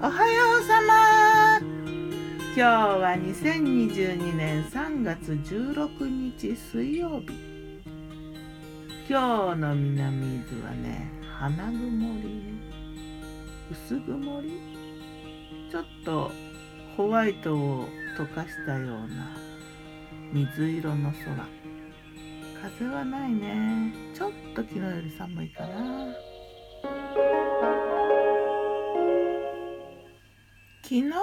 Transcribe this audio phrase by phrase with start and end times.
[0.00, 1.58] おはようさま。
[1.58, 7.30] 今日は2022年3月16日水曜日。
[9.08, 12.60] 今日の南伊豆はね花曇り
[13.72, 14.60] 薄曇り。
[15.68, 16.30] ちょっと
[16.96, 19.36] ホワイトを溶かしたような
[20.32, 21.48] 水色の空。
[22.70, 23.92] 風はないね。
[24.14, 26.06] ちょっと昨日より寒いかな。
[30.92, 31.22] 昨日の我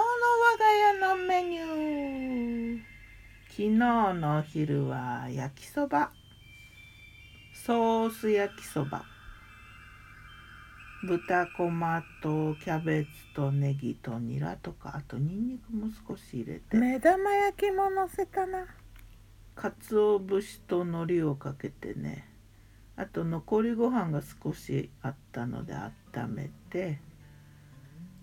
[0.58, 2.80] が家のメニュー。
[3.50, 3.68] 昨日
[4.18, 6.10] のお昼は焼きそば。
[7.54, 9.04] ソース焼きそば。
[11.06, 16.76] 豚こまとキャベツとネギとニラとかあとニンニクも少し入れて。
[16.76, 18.66] 目玉焼きものせたな。
[19.54, 22.28] 鰹節と海苔をかけてね。
[22.96, 25.74] あと残りご飯が少しあったので
[26.12, 26.98] 温めて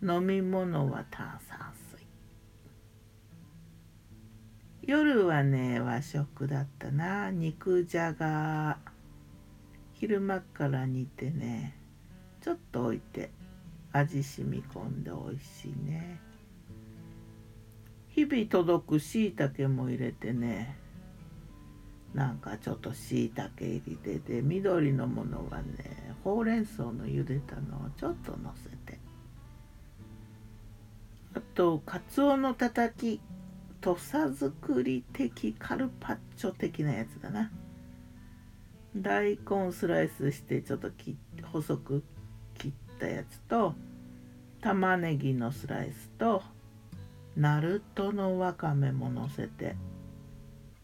[0.04, 1.58] 飲み物は炭酸
[1.92, 2.06] 水。
[4.84, 7.32] 夜はね和食だったな。
[7.32, 8.78] 肉じゃが。
[9.94, 11.76] 昼間から煮てね
[12.42, 13.32] ちょっと置いて
[13.92, 16.20] 味染み込んで美味しいね。
[18.10, 20.78] 日々届くしいたけも入れてね
[22.14, 28.97] なんかちょっとしいたけ入りでで緑のものはねほうれん草の茹でたのをちょっとのせて。
[31.58, 33.20] とかつおのたたき
[33.82, 37.52] 土佐作り的カルパッチョ的なやつだな。
[38.96, 40.92] 大根スライスしてちょっと
[41.52, 42.04] 細く
[42.60, 43.74] 切ったやつと
[44.62, 46.44] 玉ねぎのスライスと
[47.36, 49.76] ナルトのわかめものせて。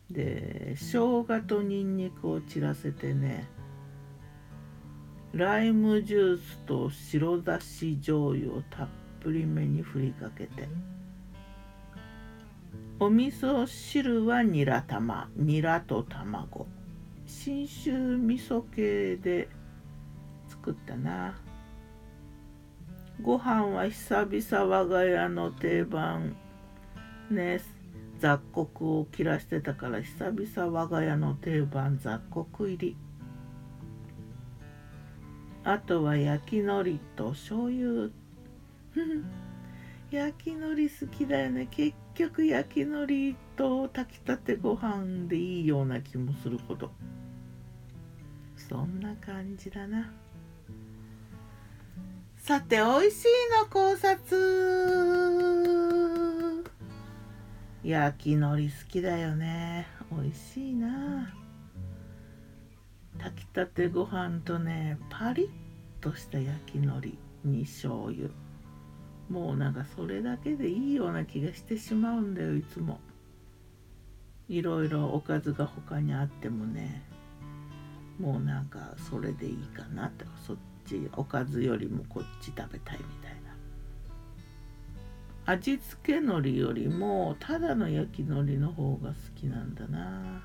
[0.09, 3.47] で生姜とニンニクを散らせてね
[5.33, 8.87] ライムジュースと白だし醤油をたっ
[9.23, 10.67] ぷりめに振りかけて。
[12.99, 16.67] お味噌汁はニラ玉ニラと卵。
[17.25, 19.47] 信州味噌系で
[20.49, 21.35] 作ったな。
[23.21, 26.35] ご飯は久々我が家の定番。
[27.31, 27.61] ね
[28.19, 32.97] 雑穀を切らしてたから久々我が家の定番雑穀入り。
[35.65, 38.09] あとは焼き海苔と醤油
[40.11, 41.67] 焼き海苔好きだよね。
[41.71, 46.91] 結局焼き海苔と炊きたてご飯でいいような気もするほど
[48.55, 50.11] そんな感じだな。
[52.37, 53.27] さて美味しい
[53.59, 54.37] の考察。
[57.83, 59.87] 焼き海苔好きだよね。
[60.11, 61.33] 美味しいな。
[63.19, 65.49] 炊きたてご飯とねパリッ
[66.01, 68.29] とした焼き海苔に醤油。
[69.29, 72.99] もうなんかそれだけでいいような気がしてしまうんだよいつも。
[74.49, 77.03] いろいろおかずが他にあってもね。
[78.19, 83.31] もうなんかそれでいいかなってそっちおかずよりもこっち食べたいみたい
[85.45, 85.53] な。
[85.53, 90.43] 味付け海苔よりもただの焼き海苔の方が好きなんだな。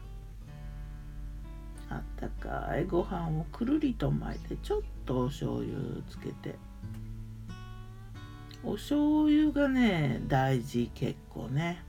[1.91, 2.87] あったかい。
[2.87, 5.69] ご飯をくるりと巻いてちょっとお醤油
[6.09, 6.55] つけて。
[8.65, 11.85] お醤油がね大事結構ね。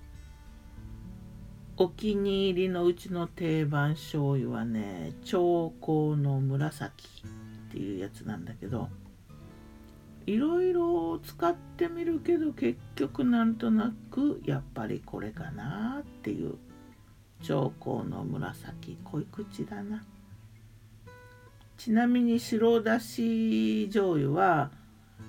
[1.82, 7.08] お気に入りのうちの定番醤油はね長江の紫
[7.70, 8.90] っていうやつなんだけど
[10.26, 16.56] いろいろ使ってみるけど結局なんとなくやっぱりこれかなっていう
[17.44, 20.04] 長江の紫濃い口だな。
[21.78, 24.70] ちなみに白だし醤油は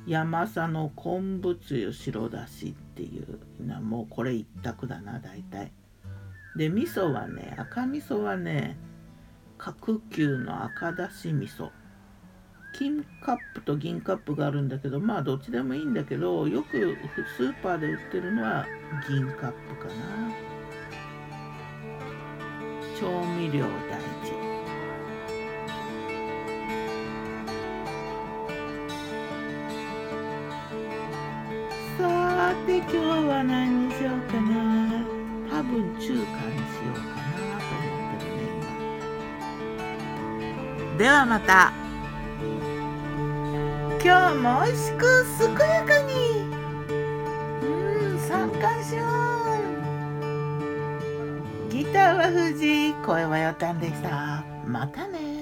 [0.06, 5.72] 山佐の昆布つゆ白だしっていうなもうこれ一択だな大体。
[6.56, 8.76] で味噌はね赤味噌はね
[9.58, 11.70] 角球の赤だし味噌。
[12.72, 16.96] 金カップと銀カップがあるんだけどまあどっちでもいいんだけどよく
[17.36, 18.64] スーパーで売ってるのは
[19.08, 20.30] 銀カップかな。
[22.98, 24.49] 調味料大事。
[32.60, 35.02] さて今日は何にしようかな。
[35.50, 38.40] 多分中華にしようかなと思ってるね
[40.92, 41.72] 今ではまた。
[44.04, 46.12] 今日も美味しく健やかに。
[47.62, 47.64] う
[48.14, 49.04] ん三冠しよ
[51.68, 51.70] う。
[51.70, 52.94] ギターは藤井。
[53.06, 54.44] 声はよたんでした。
[54.66, 55.39] またね。